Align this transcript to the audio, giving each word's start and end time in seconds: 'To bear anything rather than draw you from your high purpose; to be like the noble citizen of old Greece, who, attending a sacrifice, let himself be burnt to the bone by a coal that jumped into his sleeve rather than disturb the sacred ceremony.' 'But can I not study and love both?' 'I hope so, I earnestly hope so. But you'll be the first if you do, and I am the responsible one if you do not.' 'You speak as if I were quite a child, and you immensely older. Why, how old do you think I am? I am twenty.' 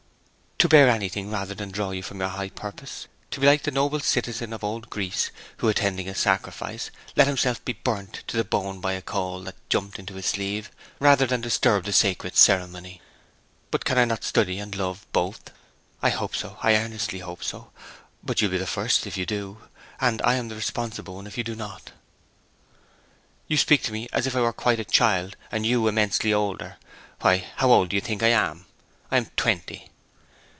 'To 0.63 0.69
bear 0.69 0.89
anything 0.89 1.31
rather 1.31 1.55
than 1.55 1.71
draw 1.71 1.89
you 1.89 2.03
from 2.03 2.19
your 2.19 2.29
high 2.29 2.47
purpose; 2.51 3.07
to 3.31 3.39
be 3.39 3.47
like 3.47 3.63
the 3.63 3.71
noble 3.71 3.99
citizen 3.99 4.53
of 4.53 4.63
old 4.63 4.91
Greece, 4.91 5.31
who, 5.57 5.67
attending 5.69 6.07
a 6.07 6.13
sacrifice, 6.13 6.91
let 7.15 7.25
himself 7.25 7.65
be 7.65 7.73
burnt 7.73 8.23
to 8.27 8.37
the 8.37 8.43
bone 8.43 8.79
by 8.79 8.93
a 8.93 9.01
coal 9.01 9.39
that 9.45 9.55
jumped 9.71 9.97
into 9.97 10.13
his 10.13 10.27
sleeve 10.27 10.69
rather 10.99 11.25
than 11.25 11.41
disturb 11.41 11.85
the 11.85 11.91
sacred 11.91 12.35
ceremony.' 12.37 13.01
'But 13.71 13.85
can 13.85 13.97
I 13.97 14.05
not 14.05 14.23
study 14.23 14.59
and 14.59 14.75
love 14.75 15.07
both?' 15.11 15.49
'I 16.03 16.11
hope 16.11 16.35
so, 16.35 16.57
I 16.61 16.75
earnestly 16.75 17.17
hope 17.21 17.43
so. 17.43 17.71
But 18.21 18.39
you'll 18.39 18.51
be 18.51 18.59
the 18.59 18.67
first 18.67 19.07
if 19.07 19.17
you 19.17 19.25
do, 19.25 19.63
and 19.99 20.21
I 20.21 20.35
am 20.35 20.49
the 20.49 20.55
responsible 20.55 21.15
one 21.15 21.25
if 21.25 21.39
you 21.39 21.43
do 21.43 21.55
not.' 21.55 21.89
'You 23.47 23.57
speak 23.57 23.89
as 24.13 24.27
if 24.27 24.35
I 24.35 24.41
were 24.41 24.53
quite 24.53 24.79
a 24.79 24.85
child, 24.85 25.37
and 25.51 25.65
you 25.65 25.87
immensely 25.87 26.31
older. 26.31 26.77
Why, 27.21 27.47
how 27.55 27.71
old 27.71 27.89
do 27.89 27.95
you 27.95 28.01
think 28.01 28.21
I 28.21 28.27
am? 28.27 28.67
I 29.09 29.17
am 29.17 29.25
twenty.' 29.35 29.87